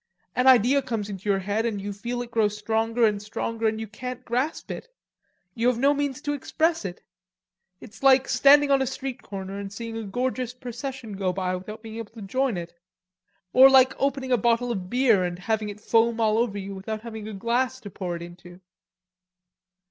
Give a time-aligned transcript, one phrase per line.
[0.35, 3.79] An idea comes into your head, and you feel it grow stronger and stronger and
[3.79, 4.87] you can't grasp it;
[5.53, 7.03] you have no means to express it.
[7.79, 11.83] It's like standing on a street corner and seeing a gorgeous procession go by without
[11.83, 12.73] being able to join it,
[13.53, 17.01] or like opening a bottle of beer and having it foam all over you without
[17.01, 18.59] having a glass to pour it into."